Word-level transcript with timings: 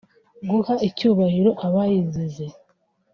guha 0.49 0.73
icyubahiro 0.87 1.51
abayizize 1.65 2.45